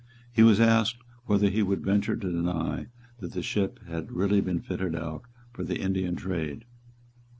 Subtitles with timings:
[0.31, 0.97] He was asked
[1.27, 2.87] whether he would venture to deny
[3.19, 6.65] that the ship had really been fitted out for the Indian trade.